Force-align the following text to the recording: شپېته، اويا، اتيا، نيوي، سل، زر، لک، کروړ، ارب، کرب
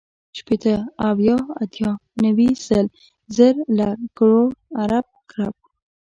شپېته، 0.37 0.75
اويا، 1.07 1.37
اتيا، 1.61 1.91
نيوي، 2.21 2.49
سل، 2.65 2.85
زر، 3.35 3.55
لک، 3.77 3.99
کروړ، 4.17 4.47
ارب، 4.81 5.07
کرب 5.31 5.55